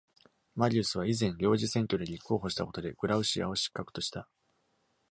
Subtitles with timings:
[0.55, 4.27] マリウスは以前、領事選挙で立候補したことでグラウシアを失格とした。